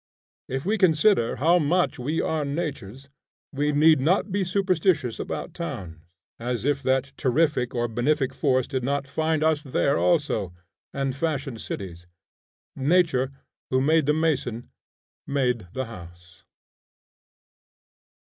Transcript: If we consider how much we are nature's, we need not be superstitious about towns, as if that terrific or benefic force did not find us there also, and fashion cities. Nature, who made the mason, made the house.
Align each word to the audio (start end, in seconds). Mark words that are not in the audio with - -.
If 0.49 0.65
we 0.65 0.79
consider 0.79 1.35
how 1.35 1.59
much 1.59 1.99
we 1.99 2.19
are 2.23 2.43
nature's, 2.43 3.07
we 3.53 3.71
need 3.71 3.99
not 3.99 4.31
be 4.31 4.43
superstitious 4.43 5.19
about 5.19 5.53
towns, 5.53 5.99
as 6.39 6.65
if 6.65 6.81
that 6.81 7.13
terrific 7.17 7.75
or 7.75 7.87
benefic 7.87 8.33
force 8.33 8.65
did 8.65 8.83
not 8.83 9.07
find 9.07 9.43
us 9.43 9.61
there 9.61 9.99
also, 9.99 10.53
and 10.91 11.15
fashion 11.15 11.59
cities. 11.59 12.07
Nature, 12.75 13.29
who 13.69 13.79
made 13.79 14.07
the 14.07 14.13
mason, 14.15 14.71
made 15.27 15.67
the 15.73 15.85
house. 15.85 16.41